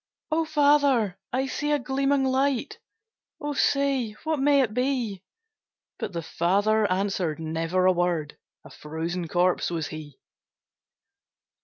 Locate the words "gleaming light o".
1.77-3.53